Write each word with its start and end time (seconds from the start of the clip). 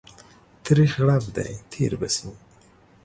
تريخ 0.65 0.91
غړپ 1.03 1.23
دى 1.35 1.49
تير 1.71 1.91
به 1.99 2.07
سي. 2.15 2.29